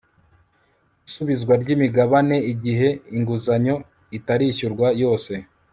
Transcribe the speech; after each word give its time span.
isubizwa 1.07 1.53
ry'imigabane 1.61 2.37
igihe 2.51 2.89
inguzanyo 3.15 3.75
itarishyurwa 4.17 4.87
yose 5.01 5.33